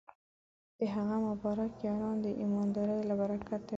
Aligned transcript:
د 0.79 0.81
هغه 0.95 1.15
مبارک 1.27 1.73
یارانو 1.87 2.21
د 2.25 2.27
ایماندارۍ 2.41 2.99
له 3.09 3.15
برکته 3.21 3.55
وې. 3.59 3.67